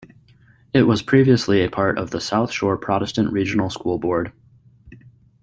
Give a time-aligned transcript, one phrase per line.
[0.73, 4.33] It was previously a part of the South Shore Protestant Regional School Board.